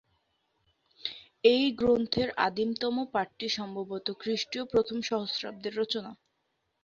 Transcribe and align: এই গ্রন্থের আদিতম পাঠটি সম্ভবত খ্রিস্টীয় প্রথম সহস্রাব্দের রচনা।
এই 1.43 1.63
গ্রন্থের 1.71 2.29
আদিতম 2.39 2.95
পাঠটি 3.13 3.47
সম্ভবত 3.49 4.07
খ্রিস্টীয় 4.19 4.63
প্রথম 4.65 4.97
সহস্রাব্দের 5.01 5.73
রচনা। 5.77 6.11